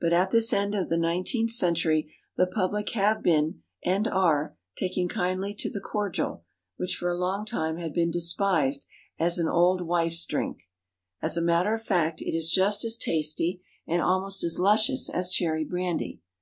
[0.00, 5.08] But at this end of the nineteenth century, the public have been, and are, taking
[5.10, 6.46] kindly to the cordial,
[6.78, 8.86] which for a long time had been despised
[9.18, 10.62] as an "auld wife's drink."
[11.20, 15.28] As a matter of fact, it is just as tasty, and almost as luscious as
[15.28, 16.22] cherry brandy.